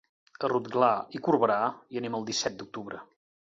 A 0.45 0.47
Rotglà 0.51 0.87
i 1.19 1.21
Corberà 1.27 1.59
hi 1.93 2.01
anem 2.03 2.19
el 2.23 2.27
disset 2.33 2.59
d'octubre. 2.63 3.07